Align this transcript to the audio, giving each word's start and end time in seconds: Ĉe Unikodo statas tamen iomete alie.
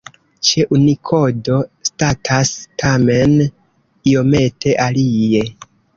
Ĉe 0.47 0.63
Unikodo 0.77 1.59
statas 1.89 2.53
tamen 2.85 3.37
iomete 4.15 4.75
alie. 4.87 5.45